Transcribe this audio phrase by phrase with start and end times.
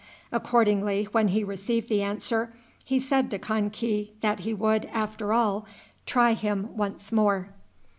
[0.31, 2.51] Accordingly, when he received the answer,
[2.83, 5.67] he said to Kan ki that he would, after all,
[6.07, 7.49] try him once more.